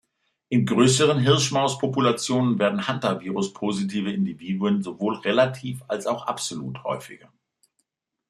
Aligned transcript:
In 0.49 0.65
größeren 0.65 1.19
Hirschmaus-Populationen 1.19 2.57
werden 2.57 2.87
"Hantavirus"-positive 2.87 4.09
Individuen 4.11 4.81
sowohl 4.81 5.17
relativ 5.17 5.83
als 5.87 6.07
auch 6.07 6.25
absolut 6.25 6.83
häufiger. 6.83 7.31